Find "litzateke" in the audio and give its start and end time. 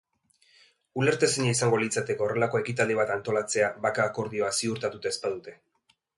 1.83-2.25